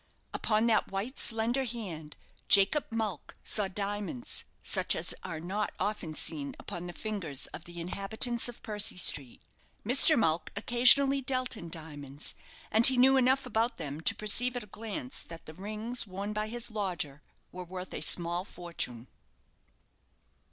[0.33, 2.17] Upon that white, slender hand,
[2.47, 7.79] Jacob Mulck saw diamonds such as are not often seen upon the fingers of the
[7.79, 9.43] inhabitants of Percy Street.
[9.85, 10.17] Mr.
[10.17, 12.33] Mulck occasionally dealt in diamonds;
[12.71, 16.33] and he knew enough about them to perceive at a glance that the rings worn
[16.33, 17.21] by his lodger
[17.51, 19.07] were worth a small fortune.